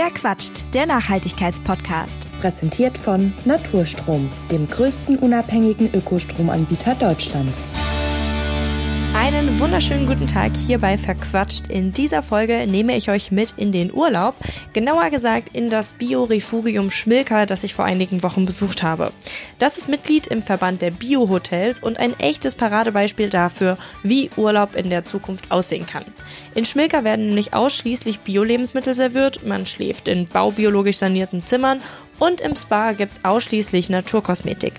[0.00, 0.64] Wer quatscht?
[0.74, 2.20] Der Nachhaltigkeitspodcast.
[2.40, 7.64] Präsentiert von Naturstrom, dem größten unabhängigen Ökostromanbieter Deutschlands.
[9.18, 11.66] Einen wunderschönen guten Tag hier bei Verquatscht.
[11.66, 14.36] In dieser Folge nehme ich euch mit in den Urlaub,
[14.72, 19.12] genauer gesagt in das Biorefugium Schmilka, das ich vor einigen Wochen besucht habe.
[19.58, 24.88] Das ist Mitglied im Verband der Biohotels und ein echtes Paradebeispiel dafür, wie Urlaub in
[24.88, 26.04] der Zukunft aussehen kann.
[26.54, 31.80] In Schmilka werden nämlich ausschließlich Bio-Lebensmittel serviert, man schläft in baubiologisch sanierten Zimmern
[32.18, 34.74] und im Spa gibt's ausschließlich Naturkosmetik.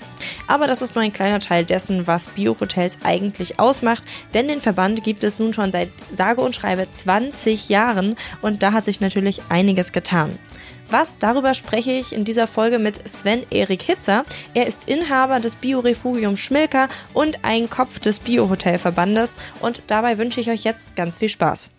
[0.47, 4.03] Aber das ist nur ein kleiner Teil dessen, was Bio-Hotels eigentlich ausmacht,
[4.34, 8.73] denn den Verband gibt es nun schon seit sage und schreibe 20 Jahren und da
[8.73, 10.38] hat sich natürlich einiges getan.
[10.89, 11.20] Was?
[11.20, 14.25] Darüber spreche ich in dieser Folge mit Sven Erik Hitzer.
[14.55, 20.49] Er ist Inhaber des Biorefugium Schmilka und ein Kopf des Bio-Hotel-Verbandes und dabei wünsche ich
[20.49, 21.71] euch jetzt ganz viel Spaß.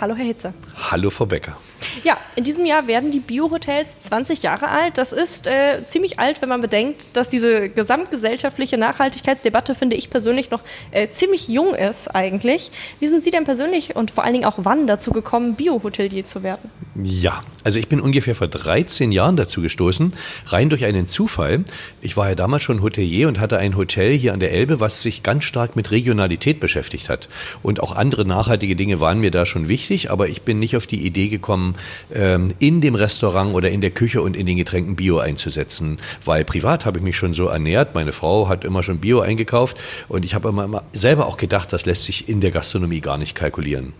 [0.00, 0.54] Hallo, Herr Hitzer.
[0.90, 1.56] Hallo, Frau Becker.
[2.04, 4.96] Ja, in diesem Jahr werden die Biohotels 20 Jahre alt.
[4.96, 10.52] Das ist äh, ziemlich alt, wenn man bedenkt, dass diese gesamtgesellschaftliche Nachhaltigkeitsdebatte, finde ich persönlich,
[10.52, 12.70] noch äh, ziemlich jung ist eigentlich.
[13.00, 16.44] Wie sind Sie denn persönlich und vor allen Dingen auch wann dazu gekommen, Biohotelier zu
[16.44, 16.70] werden?
[17.02, 20.12] Ja, also ich bin ungefähr vor 13 Jahren dazu gestoßen,
[20.46, 21.64] rein durch einen Zufall.
[22.00, 25.02] Ich war ja damals schon Hotelier und hatte ein Hotel hier an der Elbe, was
[25.02, 27.28] sich ganz stark mit Regionalität beschäftigt hat.
[27.62, 30.86] Und auch andere nachhaltige Dinge waren mir da schon wichtig, aber ich bin nicht auf
[30.86, 31.74] die Idee gekommen,
[32.14, 35.98] ähm, in dem Restaurant oder in der Küche und in den Getränken Bio einzusetzen.
[36.24, 37.94] Weil privat habe ich mich schon so ernährt.
[37.94, 39.76] Meine Frau hat immer schon Bio eingekauft
[40.08, 43.18] und ich habe immer, immer selber auch gedacht, das lässt sich in der Gastronomie gar
[43.18, 43.92] nicht kalkulieren.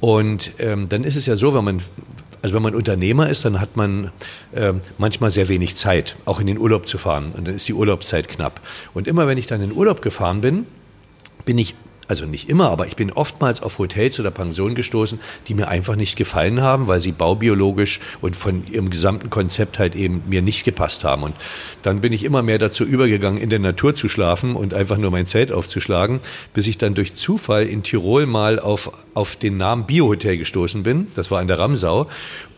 [0.00, 1.80] Und ähm, dann ist es ja so, wenn man
[2.42, 4.12] also wenn man Unternehmer ist, dann hat man
[4.52, 7.32] äh, manchmal sehr wenig Zeit, auch in den Urlaub zu fahren.
[7.36, 8.60] Und dann ist die Urlaubszeit knapp.
[8.94, 10.66] Und immer wenn ich dann in den Urlaub gefahren bin,
[11.44, 11.74] bin ich
[12.08, 15.96] also nicht immer, aber ich bin oftmals auf Hotels oder Pensionen gestoßen, die mir einfach
[15.96, 20.64] nicht gefallen haben, weil sie baubiologisch und von ihrem gesamten Konzept halt eben mir nicht
[20.64, 21.22] gepasst haben.
[21.22, 21.34] Und
[21.82, 25.10] dann bin ich immer mehr dazu übergegangen, in der Natur zu schlafen und einfach nur
[25.10, 26.20] mein Zelt aufzuschlagen,
[26.54, 31.08] bis ich dann durch Zufall in Tirol mal auf, auf den Namen Biohotel gestoßen bin.
[31.14, 32.08] Das war in der Ramsau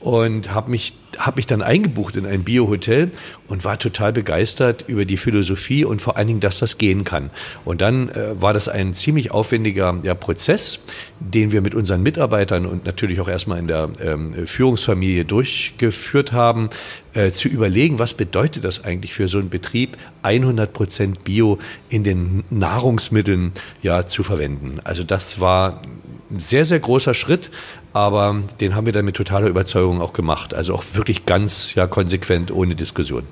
[0.00, 3.10] und habe mich habe mich dann eingebucht in ein Bio-Hotel
[3.48, 7.30] und war total begeistert über die Philosophie und vor allen Dingen, dass das gehen kann.
[7.64, 10.80] Und dann äh, war das ein ziemlich aufwendiger ja, Prozess,
[11.20, 16.70] den wir mit unseren Mitarbeitern und natürlich auch erstmal in der ähm, Führungsfamilie durchgeführt haben,
[17.14, 21.58] äh, zu überlegen, was bedeutet das eigentlich für so einen Betrieb, 100 Prozent Bio
[21.88, 23.52] in den Nahrungsmitteln
[23.82, 24.78] ja zu verwenden.
[24.84, 25.82] Also das war
[26.30, 27.50] ein sehr, sehr großer Schritt,
[27.92, 30.54] aber den haben wir dann mit totaler Überzeugung auch gemacht.
[30.54, 33.24] Also auch wirklich ganz ja, konsequent, ohne Diskussion.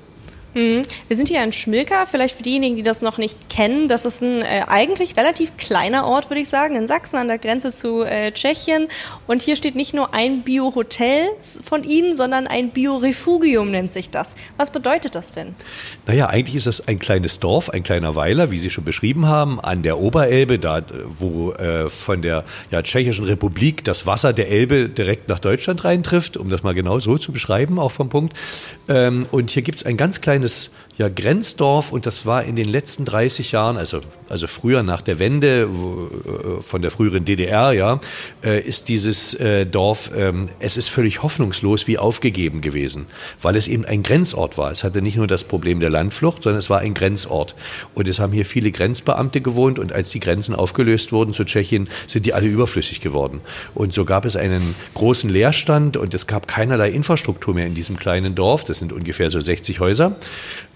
[0.53, 0.83] Mhm.
[1.07, 3.87] Wir sind hier in Schmilka, vielleicht für diejenigen, die das noch nicht kennen.
[3.87, 7.37] Das ist ein äh, eigentlich relativ kleiner Ort, würde ich sagen, in Sachsen an der
[7.37, 8.87] Grenze zu äh, Tschechien.
[9.27, 11.27] Und hier steht nicht nur ein Bio-Hotel
[11.63, 14.35] von Ihnen, sondern ein Bio-Refugium nennt sich das.
[14.57, 15.55] Was bedeutet das denn?
[16.05, 19.59] Naja, eigentlich ist das ein kleines Dorf, ein kleiner Weiler, wie Sie schon beschrieben haben,
[19.59, 20.81] an der Oberelbe, da
[21.19, 26.37] wo äh, von der ja, Tschechischen Republik das Wasser der Elbe direkt nach Deutschland reintrifft,
[26.37, 28.35] um das mal genau so zu beschreiben, auch vom Punkt.
[28.89, 32.55] Ähm, und hier gibt es ein ganz kleines kleines ja, Grenzdorf und das war in
[32.55, 37.71] den letzten 30 Jahren, also, also früher nach der Wende äh, von der früheren DDR,
[37.71, 37.99] ja,
[38.43, 43.05] äh, ist dieses äh, Dorf, ähm, es ist völlig hoffnungslos wie aufgegeben gewesen,
[43.41, 44.71] weil es eben ein Grenzort war.
[44.71, 47.55] Es hatte nicht nur das Problem der Landflucht, sondern es war ein Grenzort.
[47.93, 51.89] Und es haben hier viele Grenzbeamte gewohnt und als die Grenzen aufgelöst wurden zu Tschechien,
[52.07, 53.41] sind die alle überflüssig geworden.
[53.75, 57.97] Und so gab es einen großen Leerstand und es gab keinerlei Infrastruktur mehr in diesem
[57.97, 58.65] kleinen Dorf.
[58.65, 60.15] Das sind ungefähr so 60 Häuser.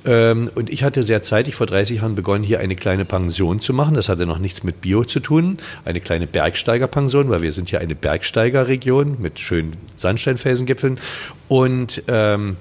[0.04, 3.74] Ähm, und ich hatte sehr zeitig vor 30 Jahren begonnen, hier eine kleine Pension zu
[3.74, 3.94] machen.
[3.94, 5.58] Das hatte noch nichts mit Bio zu tun.
[5.86, 11.00] Eine kleine Bergsteigerpension, weil wir sind hier eine Bergsteigerregion mit schönen Sandsteinfelsengipfeln.
[11.48, 12.58] Und ähm,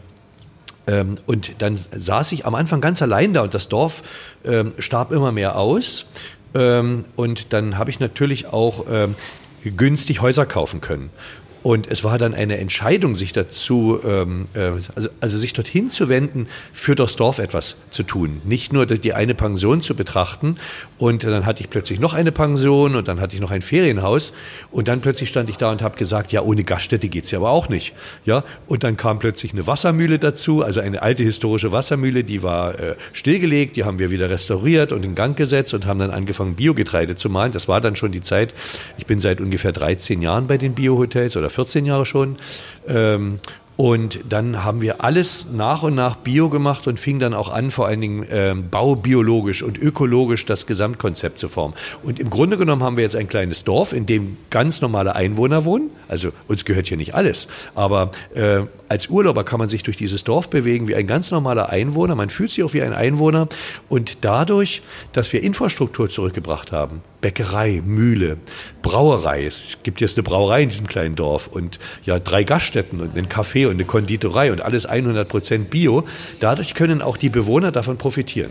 [0.87, 4.03] ähm, und dann saß ich am Anfang ganz allein da und das Dorf
[4.45, 6.07] ähm, starb immer mehr aus.
[6.55, 9.15] Ähm, und dann habe ich natürlich auch ähm,
[9.65, 11.11] günstig Häuser kaufen können.
[11.63, 16.09] Und es war dann eine Entscheidung, sich dazu, ähm, äh, also, also sich dorthin zu
[16.09, 18.41] wenden, für das Dorf etwas zu tun.
[18.45, 20.57] Nicht nur die eine Pension zu betrachten.
[20.97, 24.33] Und dann hatte ich plötzlich noch eine Pension und dann hatte ich noch ein Ferienhaus.
[24.71, 27.51] Und dann plötzlich stand ich da und habe gesagt, ja, ohne Gaststätte geht's ja aber
[27.51, 27.95] auch nicht.
[28.25, 32.79] Ja, und dann kam plötzlich eine Wassermühle dazu, also eine alte historische Wassermühle, die war
[32.79, 36.55] äh, stillgelegt, die haben wir wieder restauriert und in Gang gesetzt und haben dann angefangen,
[36.55, 37.53] Biogetreide zu malen.
[37.53, 38.55] Das war dann schon die Zeit.
[38.97, 42.37] Ich bin seit ungefähr 13 Jahren bei den Biohotels oder 14 Jahre schon.
[42.87, 43.41] Ähm,
[43.77, 47.71] Und dann haben wir alles nach und nach bio gemacht und fing dann auch an,
[47.71, 51.75] vor allen Dingen äh, baubiologisch und ökologisch das Gesamtkonzept zu formen.
[52.03, 55.65] Und im Grunde genommen haben wir jetzt ein kleines Dorf, in dem ganz normale Einwohner
[55.65, 55.89] wohnen.
[56.09, 60.25] Also uns gehört hier nicht alles, aber äh, als Urlauber kann man sich durch dieses
[60.25, 62.17] Dorf bewegen wie ein ganz normaler Einwohner.
[62.17, 63.47] Man fühlt sich auch wie ein Einwohner.
[63.89, 64.83] Und dadurch,
[65.13, 68.39] dass wir Infrastruktur zurückgebracht haben, Bäckerei, Mühle,
[68.83, 73.17] Brauerei, es gibt jetzt eine Brauerei in diesem kleinen Dorf und ja drei Gaststätten und
[73.17, 76.03] einen Café und eine Konditorei und alles 100 Prozent Bio.
[76.41, 78.51] Dadurch können auch die Bewohner davon profitieren.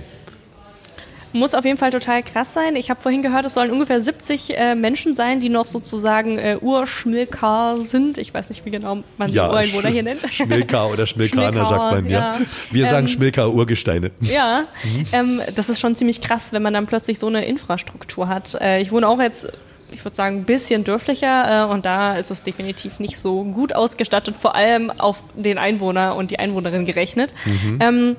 [1.31, 2.75] Muss auf jeden Fall total krass sein.
[2.75, 6.57] Ich habe vorhin gehört, es sollen ungefähr 70 äh, Menschen sein, die noch sozusagen äh,
[6.59, 8.17] Urschmilkar sind.
[8.17, 10.21] Ich weiß nicht, wie genau man ja, die Ureinwohner hier nennt.
[10.31, 12.39] Schmilkar oder Schmilkaner sagt man, ja.
[12.39, 12.45] ja.
[12.71, 14.11] Wir ähm, sagen Schmilkar Urgesteine.
[14.21, 15.05] Ja, mhm.
[15.11, 18.55] ähm, das ist schon ziemlich krass, wenn man dann plötzlich so eine Infrastruktur hat.
[18.59, 19.47] Äh, ich wohne auch jetzt
[19.91, 23.73] ich würde sagen, ein bisschen dörflicher äh, und da ist es definitiv nicht so gut
[23.73, 27.33] ausgestattet, vor allem auf den Einwohner und die Einwohnerin gerechnet.
[27.45, 27.79] Mhm.
[27.81, 28.15] Ähm,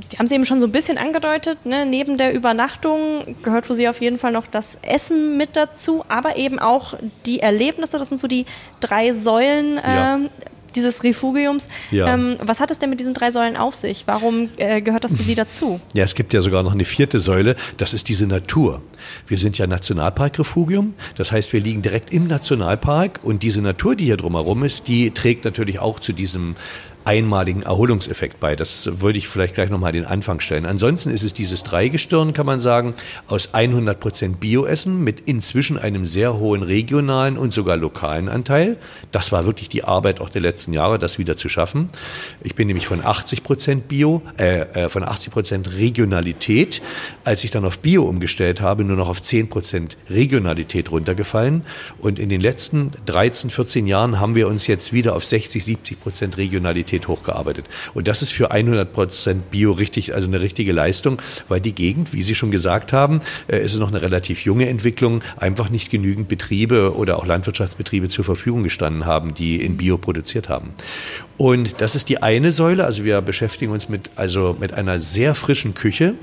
[0.00, 1.84] Sie haben es eben schon so ein bisschen angedeutet, ne?
[1.84, 6.36] neben der Übernachtung gehört für Sie auf jeden Fall noch das Essen mit dazu, aber
[6.36, 6.94] eben auch
[7.26, 8.46] die Erlebnisse, das sind so die
[8.80, 10.16] drei Säulen ja.
[10.16, 10.28] äh,
[10.74, 11.68] dieses Refugiums.
[11.90, 12.14] Ja.
[12.14, 14.04] Ähm, was hat es denn mit diesen drei Säulen auf sich?
[14.06, 15.80] Warum äh, gehört das für Sie dazu?
[15.94, 18.82] Ja, es gibt ja sogar noch eine vierte Säule, das ist diese Natur.
[19.26, 24.04] Wir sind ja Nationalparkrefugium, das heißt, wir liegen direkt im Nationalpark und diese Natur, die
[24.04, 26.54] hier drumherum ist, die trägt natürlich auch zu diesem
[27.08, 28.54] einmaligen Erholungseffekt bei.
[28.54, 30.66] Das würde ich vielleicht gleich nochmal den Anfang stellen.
[30.66, 32.92] Ansonsten ist es dieses Dreigestirn, kann man sagen,
[33.28, 38.76] aus 100 Prozent Bioessen mit inzwischen einem sehr hohen regionalen und sogar lokalen Anteil.
[39.10, 41.88] Das war wirklich die Arbeit auch der letzten Jahre, das wieder zu schaffen.
[42.42, 46.82] Ich bin nämlich von 80 Prozent Bio, äh, äh von 80 Prozent Regionalität,
[47.24, 51.62] als ich dann auf Bio umgestellt habe, nur noch auf 10 Prozent Regionalität runtergefallen.
[52.00, 56.00] Und in den letzten 13, 14 Jahren haben wir uns jetzt wieder auf 60, 70
[56.02, 57.66] Prozent Regionalität Qualität hochgearbeitet.
[57.94, 62.12] Und das ist für 100 Prozent Bio richtig, also eine richtige Leistung, weil die Gegend,
[62.12, 66.28] wie Sie schon gesagt haben, äh, ist noch eine relativ junge Entwicklung, einfach nicht genügend
[66.28, 70.70] Betriebe oder auch Landwirtschaftsbetriebe zur Verfügung gestanden haben, die in Bio produziert haben.
[71.38, 72.84] Und das ist die eine Säule.
[72.84, 76.14] Also wir beschäftigen uns mit, also mit einer sehr frischen Küche.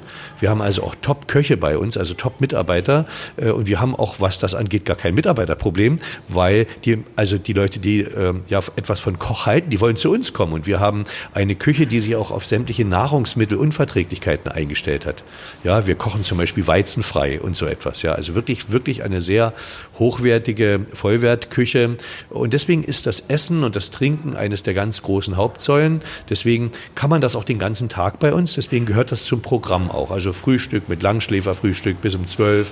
[0.42, 3.06] Wir haben also auch Top-Köche bei uns, also Top-Mitarbeiter.
[3.38, 7.54] Äh, und wir haben auch, was das angeht, gar kein Mitarbeiterproblem, weil die, also die
[7.54, 10.51] Leute, die äh, ja etwas von Koch halten, die wollen zu uns kommen.
[10.51, 11.04] Und wir haben
[11.34, 15.24] eine Küche, die sich auch auf sämtliche Nahrungsmittelunverträglichkeiten eingestellt hat.
[15.64, 18.02] Ja, wir kochen zum Beispiel weizenfrei und so etwas.
[18.02, 19.54] Ja, also wirklich, wirklich eine sehr
[20.00, 21.98] hochwertige Vollwertküche.
[22.30, 26.02] Und deswegen ist das Essen und das Trinken eines der ganz großen Hauptsäulen.
[26.30, 28.54] Deswegen kann man das auch den ganzen Tag bei uns.
[28.54, 30.12] Deswegen gehört das zum Programm auch.
[30.12, 32.72] Also Frühstück mit Langschläferfrühstück bis um 12.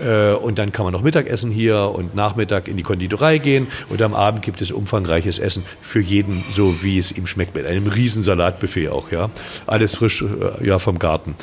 [0.00, 3.68] Äh, und dann kann man noch Mittagessen hier und Nachmittag in die Konditorei gehen.
[3.88, 7.66] Und am Abend gibt es umfangreiches Essen für jeden, so wie es ihm schmeckt, mit
[7.66, 9.10] einem Riesensalatbuffet auch.
[9.10, 9.30] Ja,
[9.66, 11.34] Alles frisch äh, ja, vom Garten.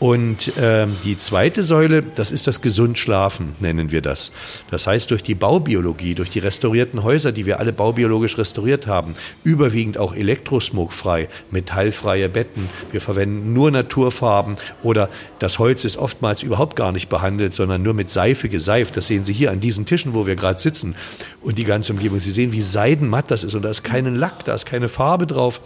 [0.00, 4.32] Und ähm, die zweite Säule, das ist das Gesundschlafen, nennen wir das.
[4.70, 9.14] Das heißt, durch die Baubiologie, durch die restaurierten Häuser, die wir alle baubiologisch restauriert haben,
[9.44, 15.08] überwiegend auch elektrosmogfrei, metallfreie Betten, wir verwenden nur Naturfarben oder
[15.38, 18.96] das Holz ist oftmals überhaupt gar nicht behandelt, sondern nur mit Seife geseift.
[18.96, 20.96] Das sehen Sie hier an diesen Tischen, wo wir gerade sitzen
[21.40, 22.18] und die ganze Umgebung.
[22.18, 25.23] Sie sehen, wie seidenmatt das ist und da ist keinen Lack, da ist keine Farbe
[25.26, 25.60] drauf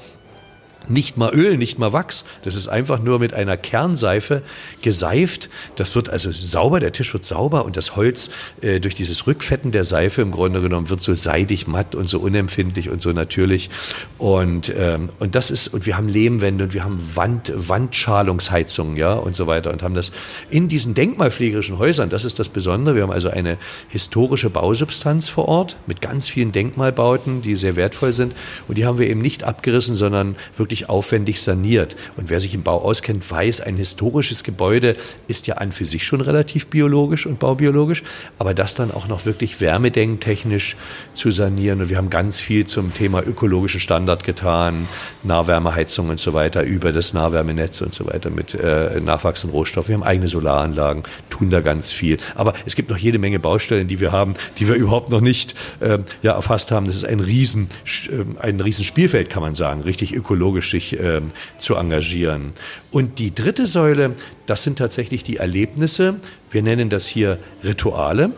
[0.91, 2.25] nicht mal Öl, nicht mal Wachs.
[2.43, 4.43] Das ist einfach nur mit einer Kernseife
[4.83, 5.51] geseift.
[5.77, 8.31] Das wird also sauber, der Tisch wird sauber und das Holz
[8.61, 12.19] äh, durch dieses Rückfetten der Seife im Grunde genommen wird so seidig matt und so
[12.19, 13.71] unempfindlich und so natürlich.
[14.19, 19.15] Und, ähm, und das ist, und wir haben Lehmwände und wir haben Wand, Wandschalungsheizungen, ja,
[19.15, 20.13] und so weiter und haben das
[20.51, 22.95] in diesen denkmalpflegerischen Häusern, das ist das Besondere.
[22.95, 23.59] Wir haben also eine
[23.89, 28.35] historische Bausubstanz vor Ort mit ganz vielen Denkmalbauten, die sehr wertvoll sind.
[28.67, 31.97] Und die haben wir eben nicht abgerissen, sondern wirklich wirklich aufwendig saniert.
[32.17, 36.05] Und wer sich im Bau auskennt, weiß, ein historisches Gebäude ist ja an für sich
[36.05, 38.03] schon relativ biologisch und baubiologisch,
[38.39, 40.77] aber das dann auch noch wirklich wärmedenktechnisch
[41.15, 41.81] zu sanieren.
[41.81, 44.87] Und wir haben ganz viel zum Thema ökologischen Standard getan,
[45.23, 49.89] Nahwärmeheizung und so weiter, über das Nahwärmenetz und so weiter mit äh, nachwachsenden Rohstoffen.
[49.89, 52.19] Wir haben eigene Solaranlagen, tun da ganz viel.
[52.35, 55.55] Aber es gibt noch jede Menge Baustellen, die wir haben, die wir überhaupt noch nicht
[55.81, 56.87] äh, ja, erfasst haben.
[56.87, 57.69] Das ist ein riesen,
[58.11, 61.21] äh, ein riesen Spielfeld, kann man sagen, richtig ökologisch sich äh,
[61.59, 62.51] zu engagieren.
[62.91, 64.15] Und die dritte Säule,
[64.47, 66.21] das sind tatsächlich die Erlebnisse.
[66.51, 68.33] Wir nennen das hier Rituale.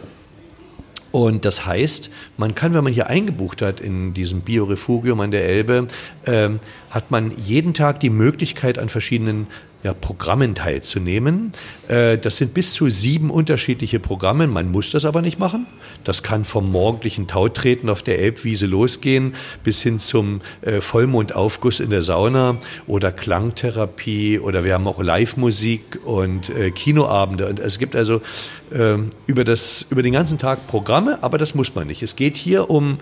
[1.12, 5.44] Und das heißt, man kann, wenn man hier eingebucht hat in diesem Biorefugium an der
[5.44, 5.88] Elbe,
[6.24, 6.50] äh,
[6.90, 9.48] hat man jeden Tag die Möglichkeit, an verschiedenen
[9.82, 11.52] ja, Programmen teilzunehmen.
[11.88, 14.46] Äh, das sind bis zu sieben unterschiedliche Programme.
[14.46, 15.66] Man muss das aber nicht machen.
[16.04, 19.34] Das kann vom morgendlichen Tautreten auf der Elbwiese losgehen
[19.64, 22.56] bis hin zum äh, Vollmondaufguss in der Sauna
[22.86, 27.46] oder Klangtherapie oder wir haben auch Live-Musik und äh, Kinoabende.
[27.48, 28.20] Und es gibt also
[29.26, 32.04] über, das, über den ganzen Tag Programme, aber das muss man nicht.
[32.04, 32.98] Es geht hier um,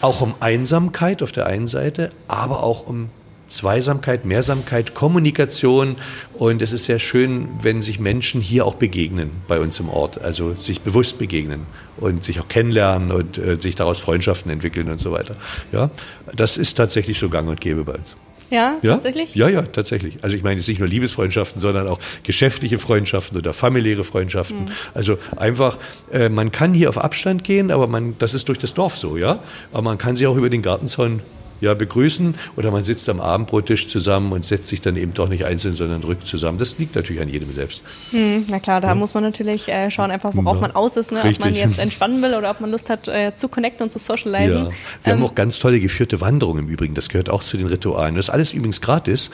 [0.00, 3.10] auch um Einsamkeit auf der einen Seite, aber auch um
[3.48, 5.96] Zweisamkeit, Mehrsamkeit, Kommunikation.
[6.34, 10.20] Und es ist sehr schön, wenn sich Menschen hier auch begegnen bei uns im Ort.
[10.20, 14.98] Also sich bewusst begegnen und sich auch kennenlernen und äh, sich daraus Freundschaften entwickeln und
[14.98, 15.36] so weiter.
[15.72, 15.90] Ja,
[16.34, 18.16] das ist tatsächlich so gang und gäbe bei uns.
[18.50, 19.34] Ja, ja, tatsächlich?
[19.34, 20.22] Ja, ja, tatsächlich.
[20.22, 24.66] Also ich meine jetzt nicht nur Liebesfreundschaften, sondern auch geschäftliche Freundschaften oder familiäre Freundschaften.
[24.66, 24.70] Mhm.
[24.94, 25.78] Also einfach,
[26.12, 29.16] äh, man kann hier auf Abstand gehen, aber man, das ist durch das Dorf so,
[29.16, 29.40] ja.
[29.72, 31.22] Aber man kann sich auch über den Gartenzaun
[31.60, 35.44] ja, begrüßen oder man sitzt am Abendbrottisch zusammen und setzt sich dann eben doch nicht
[35.44, 36.58] einzeln, sondern rückt zusammen.
[36.58, 37.82] Das liegt natürlich an jedem selbst.
[38.10, 38.94] Hm, na klar, da ja.
[38.94, 40.62] muss man natürlich äh, schauen, einfach worauf ja.
[40.62, 41.22] man aus ist, ne?
[41.24, 43.98] ob man jetzt entspannen will oder ob man Lust hat äh, zu connecten und zu
[43.98, 44.64] socialisen.
[44.64, 44.70] Ja.
[45.02, 46.94] Wir ähm, haben auch ganz tolle geführte Wanderungen im Übrigen.
[46.94, 48.14] Das gehört auch zu den Ritualen.
[48.14, 49.30] Das ist alles übrigens gratis.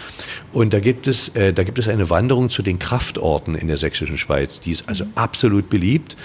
[0.52, 3.78] Und da gibt es, äh, da gibt es eine Wanderung zu den Kraftorten in der
[3.78, 4.60] sächsischen Schweiz.
[4.60, 5.12] Die ist also mhm.
[5.14, 6.16] absolut beliebt.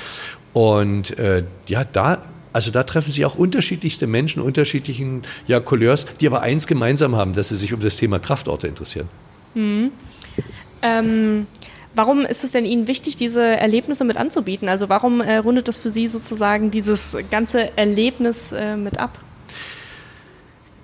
[0.54, 2.24] Und äh, ja, da
[2.58, 7.34] also da treffen sich auch unterschiedlichste Menschen, unterschiedlichen ja, Couleurs, die aber eins gemeinsam haben,
[7.34, 9.10] dass sie sich um das Thema Kraftorte interessieren.
[9.54, 9.92] Mhm.
[10.82, 11.46] Ähm,
[11.94, 14.70] warum ist es denn Ihnen wichtig, diese Erlebnisse mit anzubieten?
[14.70, 19.20] Also warum äh, rundet das für Sie sozusagen dieses ganze Erlebnis äh, mit ab?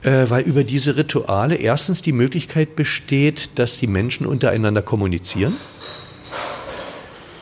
[0.04, 5.58] Äh, weil über diese Rituale erstens die Möglichkeit besteht, dass die Menschen untereinander kommunizieren.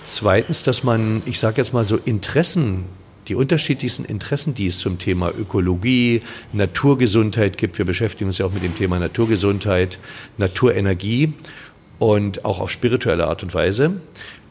[0.05, 2.85] Zweitens, dass man, ich sage jetzt mal so, Interessen
[3.31, 6.19] die unterschiedlichsten Interessen, die es zum Thema Ökologie,
[6.51, 7.77] Naturgesundheit gibt.
[7.77, 9.99] Wir beschäftigen uns ja auch mit dem Thema Naturgesundheit,
[10.37, 11.31] Naturenergie
[11.97, 14.01] und auch auf spirituelle Art und Weise.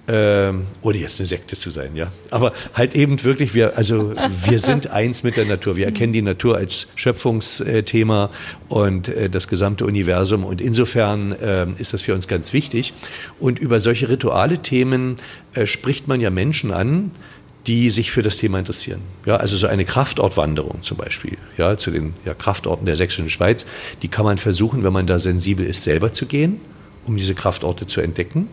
[0.08, 2.10] Ähm, ohne jetzt eine Sekte zu sein, ja.
[2.30, 4.14] Aber halt eben wirklich, wir, also
[4.46, 5.76] wir sind eins mit der Natur.
[5.76, 8.30] Wir erkennen die Natur als Schöpfungsthema
[8.70, 10.46] und äh, das gesamte Universum.
[10.46, 12.94] Und insofern äh, ist das für uns ganz wichtig.
[13.38, 15.16] Und über solche rituale Themen
[15.52, 17.10] äh, spricht man ja Menschen an,
[17.70, 19.00] die sich für das Thema interessieren.
[19.26, 23.64] Ja, also so eine Kraftortwanderung zum Beispiel, ja, zu den ja, Kraftorten der sächsischen Schweiz,
[24.02, 26.60] die kann man versuchen, wenn man da sensibel ist, selber zu gehen,
[27.06, 28.48] um diese Kraftorte zu entdecken.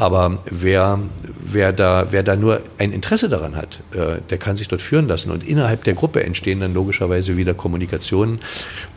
[0.00, 1.00] Aber wer,
[1.40, 5.08] wer, da, wer da nur ein Interesse daran hat, äh, der kann sich dort führen
[5.08, 5.32] lassen.
[5.32, 8.38] Und innerhalb der Gruppe entstehen dann logischerweise wieder Kommunikationen.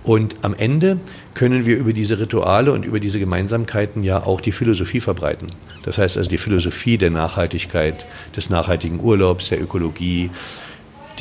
[0.04, 1.00] Und am Ende
[1.34, 5.48] können wir über diese Rituale und über diese Gemeinsamkeiten ja auch die Philosophie verbreiten.
[5.84, 8.06] Das heißt also die Philosophie der Nachhaltigkeit,
[8.36, 10.30] des nachhaltigen Urlaubs, der Ökologie,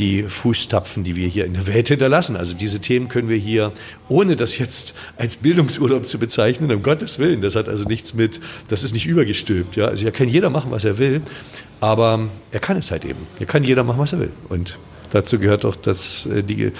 [0.00, 2.36] die Fußstapfen, die wir hier in der Welt hinterlassen.
[2.36, 3.72] Also diese Themen können wir hier,
[4.08, 8.40] ohne das jetzt als Bildungsurlaub zu bezeichnen, um Gottes Willen, das hat also nichts mit,
[8.68, 9.76] das ist nicht übergestülpt.
[9.76, 9.86] Ja?
[9.86, 11.22] Also hier kann jeder machen, was er will,
[11.80, 13.20] aber er kann es halt eben.
[13.38, 14.32] Hier kann jeder machen, was er will.
[14.48, 14.78] Und
[15.10, 16.72] dazu gehört doch, dass, äh, die,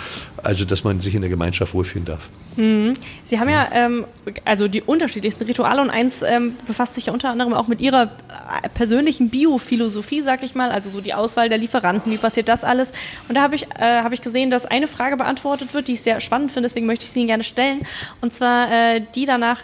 [0.43, 2.29] also, dass man sich in der Gemeinschaft wohlfühlen darf.
[2.57, 2.95] Mhm.
[3.25, 4.05] Sie haben ja ähm,
[4.45, 8.05] also die unterschiedlichsten Rituale und eins ähm, befasst sich ja unter anderem auch mit Ihrer
[8.05, 12.65] äh, persönlichen Biophilosophie, sag ich mal, also so die Auswahl der Lieferanten, wie passiert das
[12.65, 12.93] alles?
[13.29, 16.03] Und da habe ich, äh, hab ich gesehen, dass eine Frage beantwortet wird, die ich
[16.03, 17.87] sehr spannend finde, deswegen möchte ich sie Ihnen gerne stellen.
[18.21, 19.61] Und zwar äh, die danach,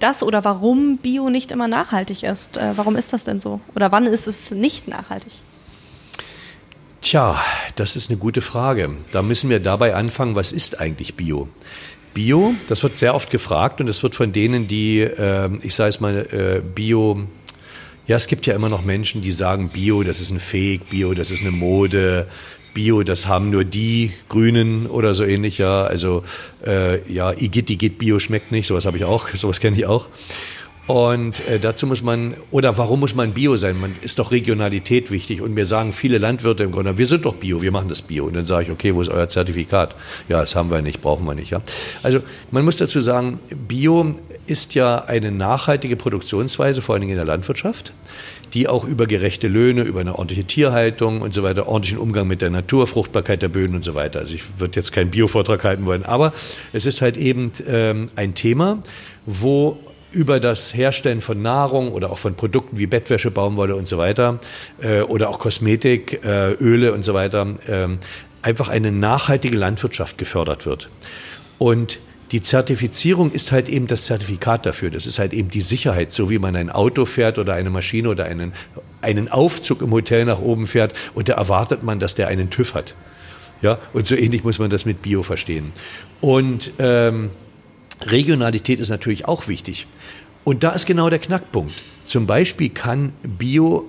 [0.00, 2.56] das oder warum Bio nicht immer nachhaltig ist.
[2.56, 3.60] Äh, warum ist das denn so?
[3.76, 5.32] Oder wann ist es nicht nachhaltig?
[7.04, 7.38] Tja,
[7.76, 8.88] das ist eine gute Frage.
[9.12, 11.48] Da müssen wir dabei anfangen, was ist eigentlich Bio?
[12.14, 15.90] Bio, das wird sehr oft gefragt und es wird von denen, die, äh, ich sage
[15.90, 17.26] es mal, äh, Bio,
[18.06, 21.12] ja, es gibt ja immer noch Menschen, die sagen, Bio, das ist ein Fake, Bio,
[21.12, 22.26] das ist eine Mode,
[22.72, 25.84] Bio, das haben nur die Grünen oder so ähnlich, ja.
[25.84, 26.24] Also
[26.66, 30.08] äh, ja, Igitt, Igitt, Bio schmeckt nicht, sowas habe ich auch, sowas kenne ich auch.
[30.86, 33.80] Und äh, dazu muss man, oder warum muss man Bio sein?
[33.80, 35.40] Man ist doch Regionalität wichtig.
[35.40, 38.26] Und mir sagen viele Landwirte im Grunde, wir sind doch Bio, wir machen das Bio.
[38.26, 39.96] Und dann sage ich, okay, wo ist euer Zertifikat?
[40.28, 41.50] Ja, das haben wir nicht, brauchen wir nicht.
[41.50, 41.62] Ja?
[42.02, 44.14] Also man muss dazu sagen, Bio
[44.46, 47.94] ist ja eine nachhaltige Produktionsweise, vor allen Dingen in der Landwirtschaft,
[48.52, 52.42] die auch über gerechte Löhne, über eine ordentliche Tierhaltung und so weiter, ordentlichen Umgang mit
[52.42, 54.20] der Natur, Fruchtbarkeit der Böden und so weiter.
[54.20, 56.34] Also ich würde jetzt keinen Bio-Vortrag halten wollen, aber
[56.74, 58.82] es ist halt eben ähm, ein Thema,
[59.24, 59.78] wo
[60.14, 64.38] über das Herstellen von Nahrung oder auch von Produkten wie Bettwäsche, Baumwolle und so weiter
[64.80, 67.88] äh, oder auch Kosmetik, äh, Öle und so weiter äh,
[68.42, 70.90] einfach eine nachhaltige Landwirtschaft gefördert wird.
[71.58, 74.90] Und die Zertifizierung ist halt eben das Zertifikat dafür.
[74.90, 78.08] Das ist halt eben die Sicherheit, so wie man ein Auto fährt oder eine Maschine
[78.08, 78.52] oder einen,
[79.02, 82.74] einen Aufzug im Hotel nach oben fährt und da erwartet man, dass der einen TÜV
[82.74, 82.96] hat.
[83.62, 85.72] Ja, und so ähnlich muss man das mit Bio verstehen.
[86.20, 87.30] Und ähm,
[88.02, 89.86] Regionalität ist natürlich auch wichtig.
[90.44, 91.74] Und da ist genau der Knackpunkt.
[92.04, 93.88] Zum Beispiel kann Bio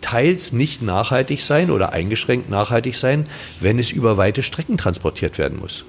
[0.00, 3.26] teils nicht nachhaltig sein oder eingeschränkt nachhaltig sein,
[3.58, 5.84] wenn es über weite Strecken transportiert werden muss.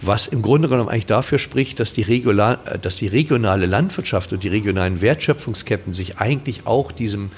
[0.00, 4.42] Was im Grunde genommen eigentlich dafür spricht, dass die, Regular, dass die regionale Landwirtschaft und
[4.42, 7.30] die regionalen Wertschöpfungsketten sich eigentlich auch diesem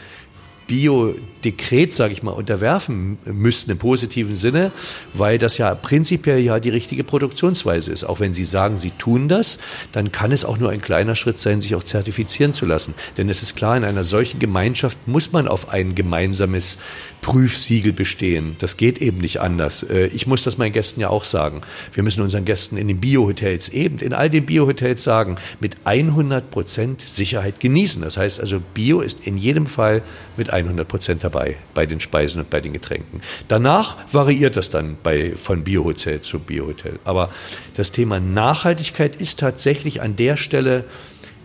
[0.67, 4.73] Bio-Dekret, sage ich mal, unterwerfen müssten im positiven Sinne,
[5.13, 8.05] weil das ja prinzipiell ja die richtige Produktionsweise ist.
[8.05, 9.59] Auch wenn Sie sagen, Sie tun das,
[9.93, 12.95] dann kann es auch nur ein kleiner Schritt sein, sich auch zertifizieren zu lassen.
[13.17, 16.79] Denn es ist klar, in einer solchen Gemeinschaft muss man auf ein gemeinsames
[17.27, 18.55] Prüfsiegel bestehen.
[18.61, 19.83] Das geht eben nicht anders.
[19.83, 21.63] Äh, ich muss das meinen Gästen ja auch sagen.
[21.93, 26.53] Wir müssen unseren Gästen in den Bio-Hotels eben, in all den Bio-Hotels sagen, mit 100
[26.53, 28.01] Prozent Sicherheit genießen.
[28.03, 30.03] Das heißt also, Bio ist in jedem Fall
[30.37, 33.21] mit 100 Prozent dabei bei den Speisen und bei den Getränken.
[33.49, 37.01] Danach variiert das dann bei, von Biohotel zu Biohotel.
[37.03, 37.31] Aber
[37.75, 40.85] das Thema Nachhaltigkeit ist tatsächlich an der Stelle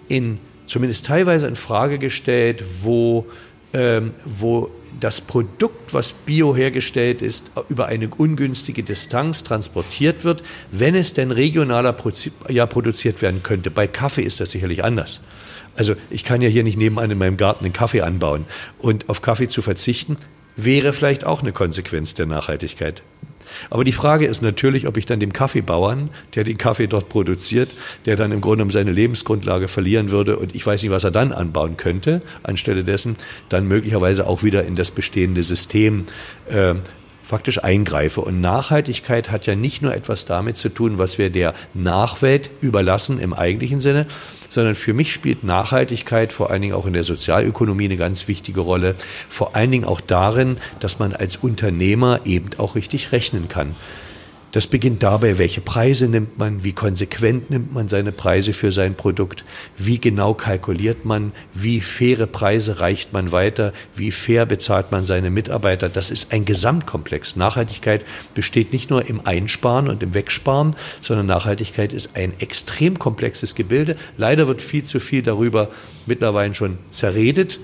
[0.07, 3.25] in zumindest teilweise in Frage gestellt, wo,
[3.73, 10.95] ähm, wo das Produkt, was bio hergestellt ist, über eine ungünstige Distanz transportiert wird, wenn
[10.95, 11.95] es denn regionaler
[12.49, 13.71] ja, produziert werden könnte.
[13.71, 15.21] Bei Kaffee ist das sicherlich anders.
[15.75, 18.45] Also ich kann ja hier nicht nebenan in meinem Garten einen Kaffee anbauen.
[18.79, 20.17] Und auf Kaffee zu verzichten,
[20.65, 23.03] wäre vielleicht auch eine Konsequenz der Nachhaltigkeit.
[23.69, 27.75] Aber die Frage ist natürlich, ob ich dann dem Kaffeebauern, der den Kaffee dort produziert,
[28.05, 31.11] der dann im Grunde um seine Lebensgrundlage verlieren würde und ich weiß nicht, was er
[31.11, 33.17] dann anbauen könnte, anstelle dessen
[33.49, 36.05] dann möglicherweise auch wieder in das bestehende System
[36.49, 36.75] äh,
[37.31, 38.19] faktisch eingreife.
[38.19, 43.21] Und Nachhaltigkeit hat ja nicht nur etwas damit zu tun, was wir der Nachwelt überlassen
[43.21, 44.05] im eigentlichen Sinne,
[44.49, 48.59] sondern für mich spielt Nachhaltigkeit vor allen Dingen auch in der Sozialökonomie eine ganz wichtige
[48.59, 48.95] Rolle.
[49.29, 53.77] Vor allen Dingen auch darin, dass man als Unternehmer eben auch richtig rechnen kann.
[54.51, 58.95] Das beginnt dabei, welche Preise nimmt man, wie konsequent nimmt man seine Preise für sein
[58.95, 59.45] Produkt,
[59.77, 65.29] wie genau kalkuliert man, wie faire Preise reicht man weiter, wie fair bezahlt man seine
[65.29, 65.87] Mitarbeiter.
[65.87, 67.37] Das ist ein Gesamtkomplex.
[67.37, 68.03] Nachhaltigkeit
[68.33, 73.95] besteht nicht nur im Einsparen und im Wegsparen, sondern Nachhaltigkeit ist ein extrem komplexes Gebilde.
[74.17, 75.69] Leider wird viel zu viel darüber
[76.05, 77.59] mittlerweile schon zerredet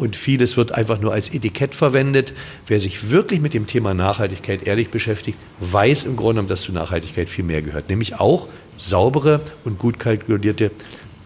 [0.00, 2.32] und vieles wird einfach nur als Etikett verwendet.
[2.66, 6.72] Wer sich wirklich mit dem Thema Nachhaltigkeit ehrlich beschäftigt, weiß im Grunde genommen, dass zu
[6.72, 10.70] Nachhaltigkeit viel mehr gehört, nämlich auch saubere und gut kalkulierte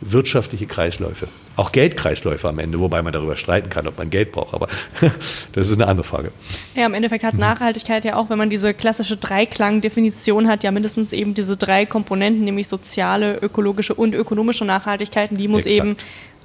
[0.01, 1.29] wirtschaftliche Kreisläufe.
[1.57, 4.67] Auch Geldkreisläufe am Ende, wobei man darüber streiten kann, ob man Geld braucht, aber
[5.53, 6.33] das ist eine andere Frage.
[6.75, 11.13] Ja, im Endeffekt hat Nachhaltigkeit ja auch, wenn man diese klassische Dreiklang-Definition hat, ja mindestens
[11.13, 15.87] eben diese drei Komponenten, nämlich soziale, ökologische und ökonomische Nachhaltigkeiten, die muss Exakt.
[15.87, 15.97] eben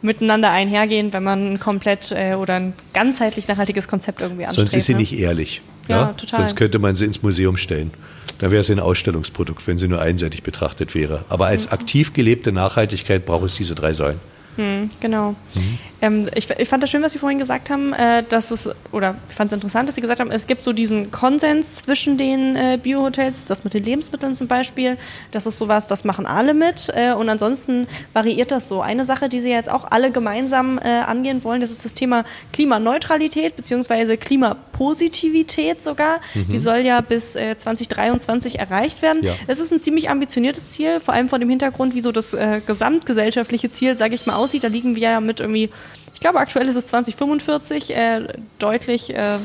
[0.01, 4.71] miteinander einhergehen, wenn man ein komplett äh, oder ein ganzheitlich nachhaltiges Konzept irgendwie anstrebt.
[4.71, 4.99] Sonst ist sie ne?
[4.99, 5.61] nicht ehrlich.
[5.87, 6.39] Ja, ja, total.
[6.41, 7.91] Sonst könnte man sie ins Museum stellen.
[8.39, 11.25] Dann wäre sie ein Ausstellungsprodukt, wenn sie nur einseitig betrachtet wäre.
[11.27, 11.73] Aber als mhm.
[11.73, 14.19] aktiv gelebte Nachhaltigkeit braucht es diese drei Säulen.
[14.59, 15.35] Mhm, genau.
[15.55, 15.77] Mhm.
[16.01, 19.15] Ähm, ich, ich, fand das schön, was Sie vorhin gesagt haben, äh, dass es, oder
[19.29, 22.55] ich fand es interessant, dass Sie gesagt haben, es gibt so diesen Konsens zwischen den
[22.55, 24.97] äh, Biohotels, das mit den Lebensmitteln zum Beispiel,
[25.31, 28.81] das ist sowas, das machen alle mit äh, und ansonsten variiert das so.
[28.81, 32.25] Eine Sache, die Sie jetzt auch alle gemeinsam äh, angehen wollen, das ist das Thema
[32.53, 36.21] Klimaneutralität beziehungsweise Klimapositivität sogar.
[36.33, 36.47] Mhm.
[36.51, 39.23] Die soll ja bis 2023 äh, erreicht werden.
[39.23, 39.33] Ja.
[39.47, 42.61] Es ist ein ziemlich ambitioniertes Ziel, vor allem vor dem Hintergrund, wie so das äh,
[42.65, 44.63] gesamtgesellschaftliche Ziel, sage ich mal, aussieht.
[44.63, 45.69] Da liegen wir ja mit irgendwie
[46.19, 49.37] ich glaube, aktuell ist es 2045, äh, deutlich äh,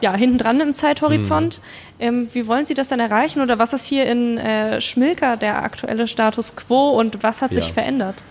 [0.00, 1.60] ja, hinten dran im Zeithorizont.
[1.98, 2.04] Mhm.
[2.06, 5.62] Ähm, wie wollen Sie das denn erreichen oder was ist hier in äh, Schmilka der
[5.62, 7.60] aktuelle Status quo und was hat ja.
[7.60, 8.22] sich verändert?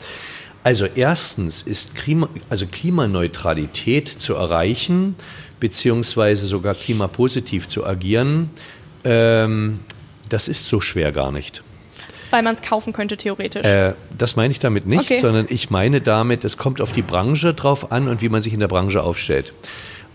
[0.63, 5.15] Also erstens ist Klima, also Klimaneutralität zu erreichen,
[5.59, 8.49] beziehungsweise sogar klimapositiv zu agieren,
[9.03, 9.81] ähm,
[10.29, 11.63] das ist so schwer gar nicht
[12.35, 13.65] weil man es kaufen könnte, theoretisch.
[13.65, 15.19] Äh, das meine ich damit nicht, okay.
[15.19, 18.53] sondern ich meine damit, es kommt auf die Branche drauf an und wie man sich
[18.53, 19.53] in der Branche aufstellt.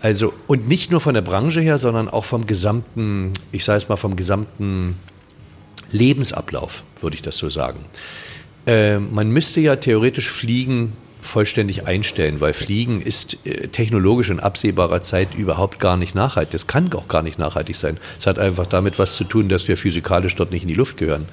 [0.02, 3.88] Also, und nicht nur von der Branche her, sondern auch vom gesamten, ich sage es
[3.88, 4.98] mal, vom gesamten
[5.92, 7.80] Lebensablauf, würde ich das so sagen.
[8.66, 15.00] Äh, man müsste ja theoretisch Fliegen vollständig einstellen, weil Fliegen ist äh, technologisch in absehbarer
[15.00, 16.52] Zeit überhaupt gar nicht nachhaltig.
[16.52, 17.96] Das kann auch gar nicht nachhaltig sein.
[18.18, 20.98] Es hat einfach damit was zu tun, dass wir physikalisch dort nicht in die Luft
[20.98, 21.26] gehören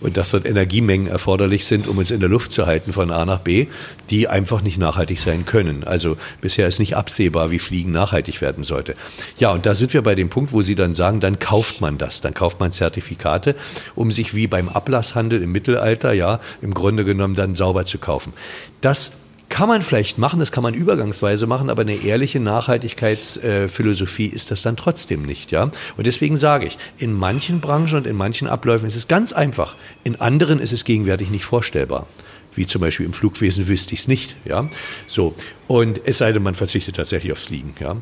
[0.00, 3.24] und dass dort Energiemengen erforderlich sind, um uns in der Luft zu halten von A
[3.24, 3.66] nach B,
[4.10, 5.84] die einfach nicht nachhaltig sein können.
[5.84, 8.94] Also bisher ist nicht absehbar, wie Fliegen nachhaltig werden sollte.
[9.38, 11.98] Ja, und da sind wir bei dem Punkt, wo Sie dann sagen, dann kauft man
[11.98, 13.54] das, dann kauft man Zertifikate,
[13.94, 18.32] um sich wie beim Ablasshandel im Mittelalter, ja, im Grunde genommen dann sauber zu kaufen.
[18.80, 19.12] Das
[19.52, 24.62] kann man vielleicht machen, das kann man übergangsweise machen, aber eine ehrliche Nachhaltigkeitsphilosophie ist das
[24.62, 25.64] dann trotzdem nicht, ja.
[25.98, 29.76] Und deswegen sage ich, in manchen Branchen und in manchen Abläufen ist es ganz einfach.
[30.04, 32.06] In anderen ist es gegenwärtig nicht vorstellbar
[32.54, 34.68] wie zum Beispiel im Flugwesen wüsste ich es nicht, ja.
[35.06, 35.34] So
[35.68, 37.96] und es sei denn, man verzichtet tatsächlich aufs Fliegen, ja.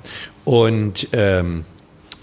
[0.44, 1.64] Und ähm,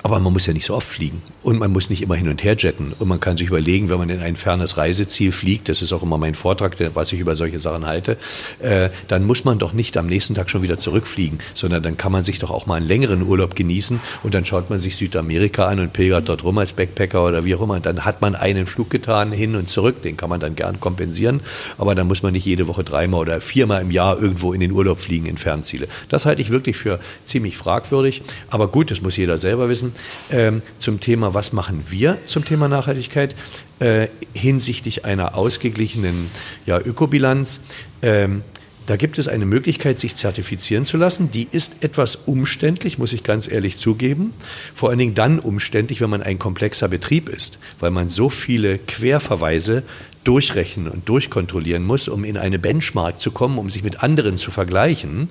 [0.04, 2.44] aber man muss ja nicht so oft fliegen und man muss nicht immer hin und
[2.44, 2.94] her jetten.
[2.98, 6.04] Und man kann sich überlegen, wenn man in ein fernes Reiseziel fliegt, das ist auch
[6.04, 8.18] immer mein Vortrag, was ich über solche Sachen halte,
[8.60, 12.12] äh, dann muss man doch nicht am nächsten Tag schon wieder zurückfliegen, sondern dann kann
[12.12, 15.68] man sich doch auch mal einen längeren Urlaub genießen und dann schaut man sich Südamerika
[15.68, 17.76] an und pilgert dort rum als Backpacker oder wie auch immer.
[17.76, 20.80] Und dann hat man einen Flug getan, hin und zurück, den kann man dann gern
[20.80, 21.42] kompensieren,
[21.78, 24.72] aber dann muss man nicht jede Woche dreimal oder viermal im Jahr irgendwo in den
[24.72, 25.88] Urlaub fliegen in Fernziele.
[26.10, 29.87] Das halte ich wirklich für ziemlich fragwürdig, aber gut, das muss jeder selber wissen
[30.32, 33.36] ähm, zum Thema, was machen wir zum Thema Nachhaltigkeit
[33.80, 36.30] äh, hinsichtlich einer ausgeglichenen
[36.66, 37.60] ja, Ökobilanz.
[38.02, 38.44] Ähm,
[38.88, 41.30] da gibt es eine Möglichkeit, sich zertifizieren zu lassen.
[41.30, 44.34] Die ist etwas umständlich, muss ich ganz ehrlich zugeben.
[44.74, 48.80] Vor allen Dingen dann umständlich, wenn man ein komplexer Betrieb ist, weil man so viele
[48.80, 49.84] Querverweise
[50.24, 54.52] durchrechnen und durchkontrollieren muss, um in eine Benchmark zu kommen, um sich mit anderen zu
[54.52, 55.30] vergleichen,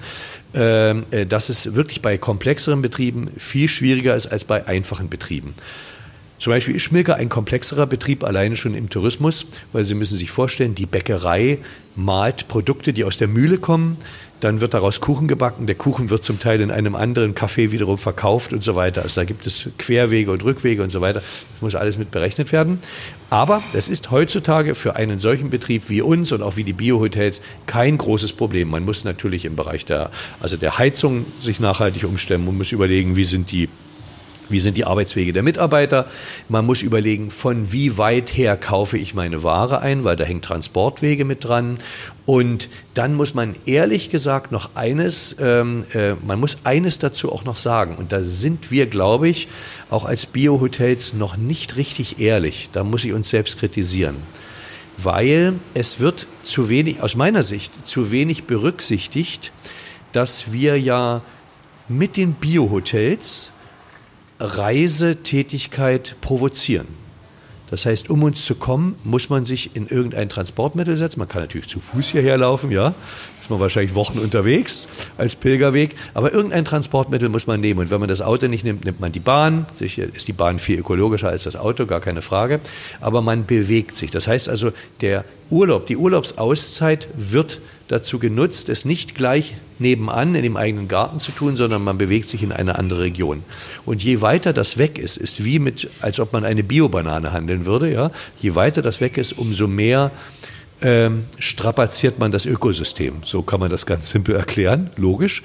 [0.55, 5.55] ähm, äh, dass es wirklich bei komplexeren Betrieben viel schwieriger ist als bei einfachen Betrieben.
[6.39, 10.31] Zum Beispiel ist Schmilke ein komplexerer Betrieb alleine schon im Tourismus, weil Sie müssen sich
[10.31, 11.59] vorstellen, die Bäckerei
[11.95, 13.97] malt Produkte, die aus der Mühle kommen,
[14.41, 15.67] dann wird daraus Kuchen gebacken.
[15.67, 19.03] Der Kuchen wird zum Teil in einem anderen Café wiederum verkauft und so weiter.
[19.03, 21.23] Also da gibt es Querwege und Rückwege und so weiter.
[21.53, 22.81] Das muss alles mit berechnet werden.
[23.31, 27.41] Aber das ist heutzutage für einen solchen Betrieb wie uns und auch wie die Biohotels
[27.65, 28.69] kein großes Problem.
[28.69, 32.45] Man muss natürlich im Bereich der, also der Heizung sich nachhaltig umstellen.
[32.45, 33.71] Man muss überlegen, wie sind die
[34.49, 36.07] wie sind die Arbeitswege der Mitarbeiter?
[36.49, 40.45] Man muss überlegen, von wie weit her kaufe ich meine Ware ein, weil da hängt
[40.45, 41.79] Transportwege mit dran.
[42.27, 47.45] Und dann muss man ehrlich gesagt noch eines, ähm, äh, man muss eines dazu auch
[47.45, 47.97] noch sagen.
[47.97, 49.49] Und da sind wir, glaube ich,
[49.91, 52.69] auch als Biohotels noch nicht richtig ehrlich.
[52.73, 54.17] Da muss ich uns selbst kritisieren.
[54.97, 59.53] Weil es wird zu wenig, aus meiner Sicht, zu wenig berücksichtigt,
[60.13, 61.23] dass wir ja
[61.89, 63.53] mit den Biohotels
[64.39, 66.87] Reisetätigkeit provozieren.
[67.69, 71.19] Das heißt, um uns zu kommen, muss man sich in irgendein Transportmittel setzen.
[71.19, 72.95] Man kann natürlich zu Fuß hierher laufen, ja.
[73.41, 74.87] Ist man wahrscheinlich Wochen unterwegs
[75.19, 75.97] als Pilgerweg.
[76.15, 77.81] Aber irgendein Transportmittel muss man nehmen.
[77.81, 79.67] Und wenn man das Auto nicht nimmt, nimmt man die Bahn.
[79.77, 82.61] Sicher ist die Bahn viel ökologischer als das Auto, gar keine Frage.
[83.01, 84.13] Aber man bewegt sich.
[84.13, 84.71] Das heißt also,
[85.01, 91.19] der Urlaub, die Urlaubsauszeit wird dazu genutzt, es nicht gleich nebenan in dem eigenen Garten
[91.19, 93.45] zu tun, sondern man bewegt sich in eine andere Region.
[93.85, 97.67] Und je weiter das weg ist, ist wie mit, als ob man eine Biobanane handeln
[97.67, 97.93] würde.
[97.93, 98.11] Ja?
[98.39, 100.11] Je weiter das weg ist, umso mehr
[100.83, 103.17] ähm, strapaziert man das Ökosystem.
[103.25, 105.43] So kann man das ganz simpel erklären, logisch.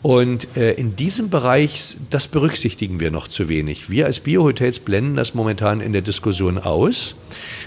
[0.00, 3.90] Und äh, in diesem Bereich, das berücksichtigen wir noch zu wenig.
[3.90, 7.16] Wir als Biohotels blenden das momentan in der Diskussion aus,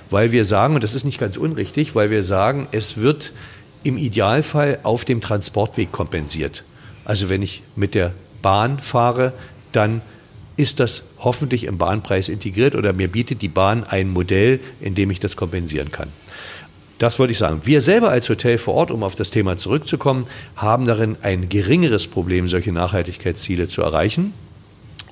[0.10, 3.34] weil wir sagen, und das ist nicht ganz unrichtig, weil wir sagen, es wird
[3.84, 6.64] im Idealfall auf dem Transportweg kompensiert.
[7.06, 9.34] Also wenn ich mit der Bahn fahre,
[9.72, 10.02] dann
[10.58, 15.10] ist das hoffentlich im Bahnpreis integriert oder mir bietet die Bahn ein Modell, in dem
[15.10, 16.10] ich das kompensieren kann.
[17.00, 17.62] Das wollte ich sagen.
[17.64, 22.06] Wir selber als Hotel vor Ort, um auf das Thema zurückzukommen, haben darin ein geringeres
[22.06, 24.36] Problem, solche Nachhaltigkeitsziele zu erreichen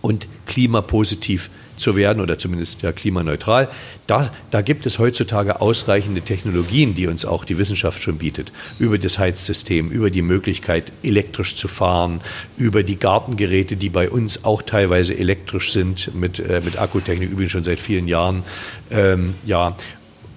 [0.02, 1.60] und klimapositiv zu
[1.96, 3.70] werden oder zumindest ja, klimaneutral.
[4.08, 8.52] Da, da gibt es heutzutage ausreichende Technologien, die uns auch die Wissenschaft schon bietet.
[8.78, 12.22] Über das Heizsystem, über die Möglichkeit, elektrisch zu fahren,
[12.58, 17.52] über die Gartengeräte, die bei uns auch teilweise elektrisch sind, mit, äh, mit Akkutechnik, übrigens
[17.52, 18.44] schon seit vielen Jahren.
[18.92, 19.76] Ähm, ja,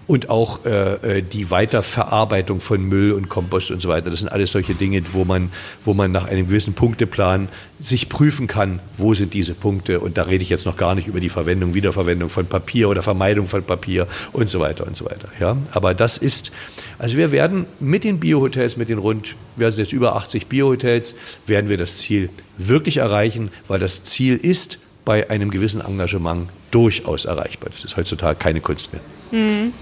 [0.07, 4.11] und auch äh, äh, die Weiterverarbeitung von Müll und Kompost und so weiter.
[4.11, 5.51] Das sind alles solche Dinge, wo man,
[5.85, 7.49] wo man nach einem gewissen Punkteplan
[7.81, 10.01] sich prüfen kann, wo sind diese Punkte.
[10.01, 13.03] Und da rede ich jetzt noch gar nicht über die Verwendung, Wiederverwendung von Papier oder
[13.03, 15.29] Vermeidung von Papier und so weiter und so weiter.
[15.41, 16.53] Ja, aber das ist,
[16.99, 21.15] also wir werden mit den Biohotels, mit den rund, wir sind jetzt über 80 Biohotels,
[21.47, 27.25] werden wir das Ziel wirklich erreichen, weil das Ziel ist, bei einem gewissen Engagement durchaus
[27.25, 27.71] erreichbar.
[27.71, 29.03] Das ist heutzutage keine Kunst mehr.
[29.33, 29.73] Mhm.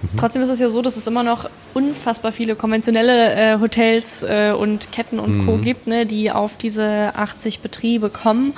[0.00, 0.16] Mhm.
[0.16, 4.52] Trotzdem ist es ja so, dass es immer noch unfassbar viele konventionelle äh, Hotels äh,
[4.52, 5.46] und Ketten und mhm.
[5.46, 5.56] Co.
[5.58, 8.54] gibt, ne, die auf diese 80 Betriebe kommen.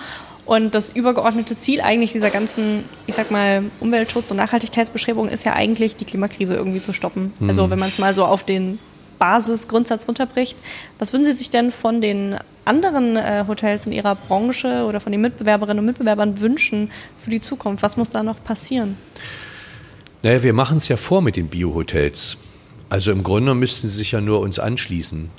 [0.46, 5.52] Und das übergeordnete Ziel eigentlich dieser ganzen, ich sag mal, Umweltschutz- und Nachhaltigkeitsbeschreibung ist ja
[5.52, 7.33] eigentlich, die Klimakrise irgendwie zu stoppen.
[7.38, 7.48] Mhm.
[7.48, 8.78] Also wenn man es mal so auf den
[9.20, 10.56] Basisgrundsatz runterbricht.
[10.98, 15.12] Was würden Sie sich denn von den anderen äh, Hotels in Ihrer Branche oder von
[15.12, 17.85] den Mitbewerberinnen und Mitbewerbern wünschen für die Zukunft?
[17.85, 18.96] Was muss da noch passieren?
[20.22, 22.37] Naja, wir machen es ja vor mit den Biohotels.
[22.90, 25.30] Also im Grunde müssten sie sich ja nur uns anschließen.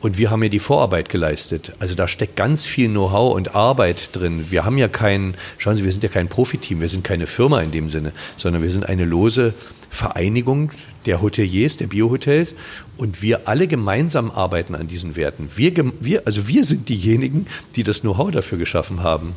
[0.00, 1.72] Und wir haben ja die Vorarbeit geleistet.
[1.78, 4.46] Also da steckt ganz viel Know-how und Arbeit drin.
[4.50, 7.60] Wir haben ja kein, schauen Sie, wir sind ja kein Profiteam, wir sind keine Firma
[7.60, 9.54] in dem Sinne, sondern wir sind eine lose
[9.88, 10.72] Vereinigung
[11.06, 12.54] der Hoteliers, der Biohotels.
[12.96, 15.48] Und wir alle gemeinsam arbeiten an diesen Werten.
[15.54, 19.34] Wir, wir, also wir sind diejenigen, die das Know-how dafür geschaffen haben.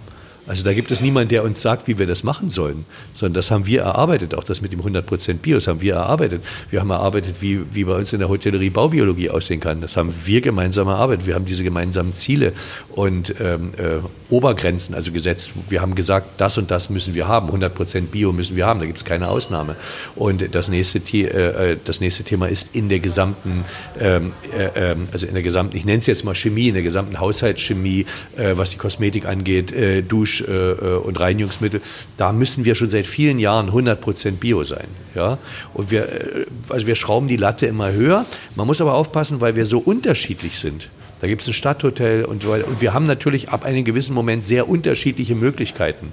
[0.47, 3.51] Also da gibt es niemanden, der uns sagt, wie wir das machen sollen, sondern das
[3.51, 4.33] haben wir erarbeitet.
[4.33, 6.41] Auch das mit dem 100% Bios haben wir erarbeitet.
[6.69, 9.81] Wir haben erarbeitet, wie, wie bei uns in der Hotellerie Baubiologie aussehen kann.
[9.81, 11.27] Das haben wir gemeinsam erarbeitet.
[11.27, 12.53] Wir haben diese gemeinsamen Ziele
[12.89, 15.51] und ähm, äh, Obergrenzen also gesetzt.
[15.69, 17.49] Wir haben gesagt, das und das müssen wir haben.
[17.49, 18.79] 100% Bio müssen wir haben.
[18.79, 19.75] Da gibt es keine Ausnahme.
[20.15, 23.65] Und das nächste, äh, äh, das nächste Thema ist in der gesamten,
[23.99, 26.83] ähm, äh, ähm, also in der gesamten, ich nenne es jetzt mal Chemie, in der
[26.83, 28.05] gesamten Haushaltschemie,
[28.35, 31.81] äh, was die Kosmetik angeht, äh, Dusch, Dusch- äh, und Reinigungsmittel,
[32.17, 34.87] da müssen wir schon seit vielen Jahren 100 Prozent Bio sein.
[35.15, 35.37] Ja?
[35.73, 38.25] Und wir, äh, also wir schrauben die Latte immer höher.
[38.55, 40.89] Man muss aber aufpassen, weil wir so unterschiedlich sind.
[41.19, 44.69] Da gibt es ein Stadthotel und, und wir haben natürlich ab einem gewissen Moment sehr
[44.69, 46.11] unterschiedliche Möglichkeiten,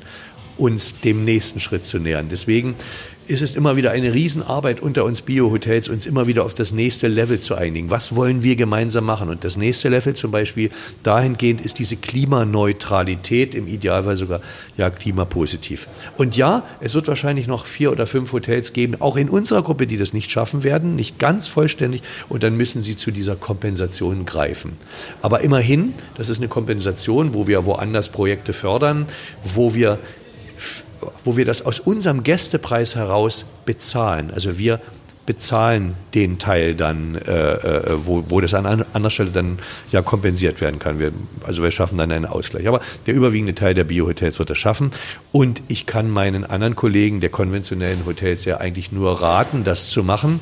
[0.56, 2.28] uns dem nächsten Schritt zu nähern.
[2.30, 2.74] Deswegen
[3.26, 7.08] ist es immer wieder eine Riesenarbeit unter uns Bio-Hotels, uns immer wieder auf das nächste
[7.08, 7.90] Level zu einigen.
[7.90, 9.28] Was wollen wir gemeinsam machen?
[9.28, 10.70] Und das nächste Level zum Beispiel
[11.02, 14.40] dahingehend ist diese Klimaneutralität, im Idealfall sogar
[14.76, 15.88] ja klimapositiv.
[16.16, 19.86] Und ja, es wird wahrscheinlich noch vier oder fünf Hotels geben, auch in unserer Gruppe,
[19.86, 22.02] die das nicht schaffen werden, nicht ganz vollständig.
[22.28, 24.76] Und dann müssen sie zu dieser Kompensation greifen.
[25.22, 29.06] Aber immerhin, das ist eine Kompensation, wo wir woanders Projekte fördern,
[29.42, 29.98] wo wir
[31.24, 34.30] wo wir das aus unserem Gästepreis heraus bezahlen.
[34.32, 34.80] Also wir
[35.26, 39.58] bezahlen den Teil dann, äh, äh, wo, wo das an anderer Stelle dann
[39.90, 40.98] ja kompensiert werden kann.
[40.98, 41.12] Wir,
[41.46, 42.68] also wir schaffen dann einen Ausgleich.
[42.68, 44.90] Aber der überwiegende Teil der Biohotels wird das schaffen.
[45.32, 50.02] Und ich kann meinen anderen Kollegen der konventionellen Hotels ja eigentlich nur raten, das zu
[50.02, 50.40] machen.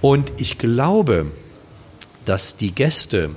[0.00, 1.26] Und ich glaube,
[2.24, 3.30] dass die Gäste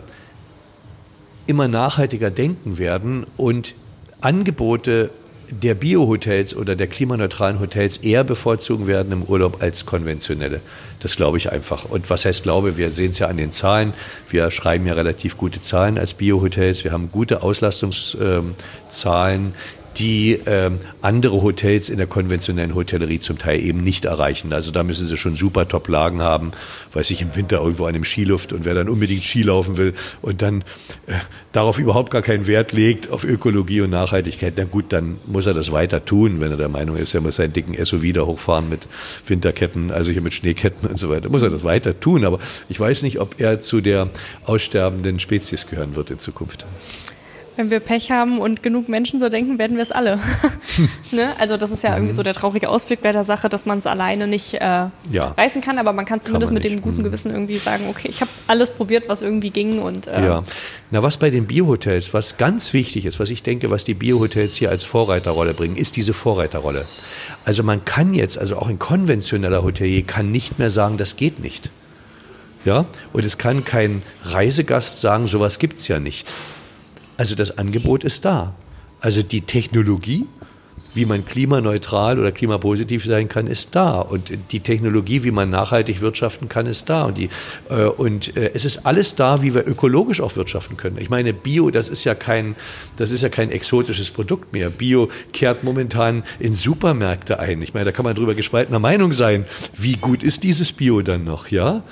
[1.47, 3.75] immer nachhaltiger denken werden und
[4.21, 5.09] Angebote
[5.51, 10.61] der Bio-Hotels oder der klimaneutralen Hotels eher bevorzugen werden im Urlaub als konventionelle.
[10.99, 11.85] Das glaube ich einfach.
[11.85, 12.77] Und was heißt glaube?
[12.77, 13.93] Wir sehen es ja an den Zahlen.
[14.29, 16.83] Wir schreiben ja relativ gute Zahlen als Bio-Hotels.
[16.83, 19.53] Wir haben gute Auslastungszahlen
[19.97, 24.53] die ähm, andere Hotels in der konventionellen Hotellerie zum Teil eben nicht erreichen.
[24.53, 26.51] Also da müssen sie schon super Top-Lagen haben,
[26.93, 29.93] weiß ich, im Winter irgendwo an einem Skiluft und wer dann unbedingt Ski laufen will
[30.21, 30.61] und dann
[31.07, 31.13] äh,
[31.51, 35.53] darauf überhaupt gar keinen Wert legt, auf Ökologie und Nachhaltigkeit, na gut, dann muss er
[35.53, 38.69] das weiter tun, wenn er der Meinung ist, er muss seinen dicken SUV da hochfahren
[38.69, 38.87] mit
[39.27, 42.25] Winterketten, also hier mit Schneeketten und so weiter, muss er das weiter tun.
[42.25, 44.09] Aber ich weiß nicht, ob er zu der
[44.45, 46.65] aussterbenden Spezies gehören wird in Zukunft
[47.57, 50.19] wenn wir Pech haben und genug Menschen so denken, werden wir es alle.
[51.11, 51.33] ne?
[51.39, 53.87] Also das ist ja irgendwie so der traurige Ausblick bei der Sache, dass man es
[53.87, 54.59] alleine nicht äh,
[55.11, 55.33] ja.
[55.37, 57.03] reißen kann, aber man kann zumindest kann man mit dem guten mhm.
[57.03, 60.43] Gewissen irgendwie sagen, okay, ich habe alles probiert, was irgendwie ging und äh, ja.
[60.91, 64.55] Na, was bei den Biohotels, was ganz wichtig ist, was ich denke, was die Biohotels
[64.55, 66.85] hier als Vorreiterrolle bringen, ist diese Vorreiterrolle.
[67.45, 71.39] Also man kann jetzt, also auch ein konventioneller Hotelier kann nicht mehr sagen, das geht
[71.39, 71.69] nicht.
[72.63, 76.31] Ja, und es kann kein Reisegast sagen, sowas gibt es ja nicht.
[77.17, 78.53] Also das Angebot ist da.
[78.99, 80.27] Also die Technologie,
[80.93, 83.99] wie man klimaneutral oder klimapositiv sein kann, ist da.
[83.99, 87.05] Und die Technologie, wie man nachhaltig wirtschaften kann, ist da.
[87.05, 87.29] Und, die,
[87.69, 90.97] äh, und äh, es ist alles da, wie wir ökologisch auch wirtschaften können.
[90.97, 92.55] Ich meine, Bio, das ist ja kein,
[92.97, 94.69] das ist ja kein exotisches Produkt mehr.
[94.69, 97.61] Bio kehrt momentan in Supermärkte ein.
[97.61, 99.45] Ich meine, da kann man drüber gespaltener Meinung sein.
[99.77, 101.83] Wie gut ist dieses Bio dann noch, ja?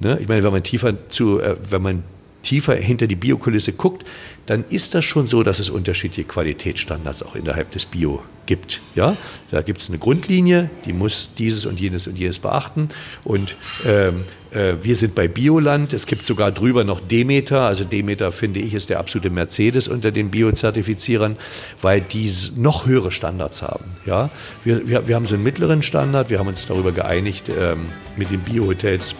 [0.00, 0.18] Ne?
[0.20, 2.02] Ich meine, wenn man tiefer zu, äh, wenn man
[2.42, 4.06] tiefer hinter die Biokulisse guckt,
[4.46, 8.80] dann ist das schon so, dass es unterschiedliche Qualitätsstandards auch innerhalb des Bio gibt.
[8.96, 9.16] Ja?
[9.50, 12.88] Da gibt es eine Grundlinie, die muss dieses und jenes und jenes beachten.
[13.22, 13.54] Und
[13.86, 15.92] ähm, äh, wir sind bei Bioland.
[15.92, 17.60] Es gibt sogar drüber noch Demeter.
[17.62, 21.36] Also Demeter, finde ich, ist der absolute Mercedes unter den Biozertifizierern,
[21.80, 23.84] weil die noch höhere Standards haben.
[24.04, 24.30] Ja?
[24.64, 26.28] Wir, wir, wir haben so einen mittleren Standard.
[26.28, 29.14] Wir haben uns darüber geeinigt ähm, mit den Biohotels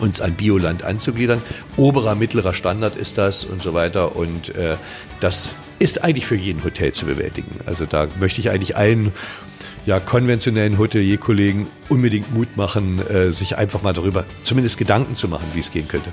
[0.00, 1.42] uns an Bioland anzugliedern.
[1.76, 4.16] Oberer, mittlerer Standard ist das und so weiter.
[4.16, 4.76] Und äh,
[5.20, 7.60] das ist eigentlich für jeden Hotel zu bewältigen.
[7.66, 9.12] Also da möchte ich eigentlich allen
[9.86, 15.46] ja, konventionellen Hotelierkollegen unbedingt Mut machen, äh, sich einfach mal darüber zumindest Gedanken zu machen,
[15.54, 16.10] wie es gehen könnte.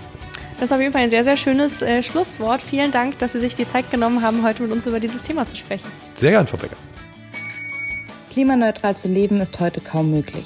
[0.59, 2.61] Das ist auf jeden Fall ein sehr, sehr schönes äh, Schlusswort.
[2.61, 5.45] Vielen Dank, dass Sie sich die Zeit genommen haben, heute mit uns über dieses Thema
[5.45, 5.87] zu sprechen.
[6.15, 6.77] Sehr gern, Frau Becker.
[8.31, 10.45] Klimaneutral zu leben ist heute kaum möglich.